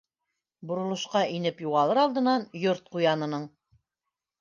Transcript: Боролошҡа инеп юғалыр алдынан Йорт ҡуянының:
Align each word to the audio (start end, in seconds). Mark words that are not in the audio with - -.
Боролошҡа 0.71 1.21
инеп 1.35 1.63
юғалыр 1.67 2.01
алдынан 2.07 2.49
Йорт 2.65 2.93
ҡуянының: 2.99 3.49